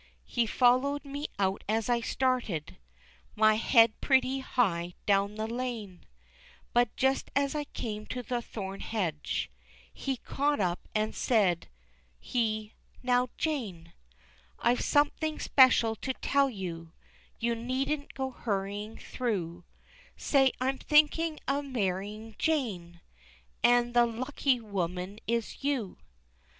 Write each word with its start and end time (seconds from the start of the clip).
He 0.25 0.47
followed 0.47 1.05
me 1.05 1.27
out 1.37 1.63
as 1.69 1.87
I 1.87 2.01
started 2.01 2.77
My 3.35 3.53
head 3.53 4.01
pretty 4.01 4.39
high 4.39 4.95
down 5.05 5.35
the 5.35 5.45
lane, 5.45 6.07
But 6.73 6.95
just 6.95 7.29
as 7.35 7.53
I 7.53 7.65
came 7.65 8.07
to 8.07 8.23
the 8.23 8.41
thorn 8.41 8.79
hedge, 8.79 9.51
He 9.93 10.17
caught 10.17 10.59
up, 10.59 10.87
and 10.95 11.13
said 11.13 11.67
he, 12.19 12.73
"Now 13.03 13.29
Jane, 13.37 13.93
I've 14.57 14.81
something 14.81 15.39
special 15.39 15.95
to 15.97 16.15
tell 16.15 16.49
you, 16.49 16.93
You 17.37 17.53
needn't 17.53 18.15
go 18.15 18.31
hurrying 18.31 18.97
through; 18.97 19.65
Say, 20.17 20.51
I'm 20.59 20.79
thinkin' 20.79 21.37
of 21.47 21.65
marryin', 21.65 22.33
Jane, 22.39 23.01
An' 23.61 23.93
the 23.93 24.07
lucky 24.07 24.59
woman 24.59 25.19
is 25.27 25.63
you. 25.63 25.99